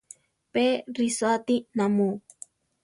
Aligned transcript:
¿Pé 0.53 0.67
risoáti 0.97 1.55
namu? 1.77 2.09